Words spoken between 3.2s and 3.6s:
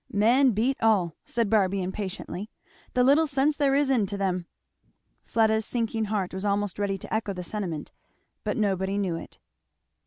sense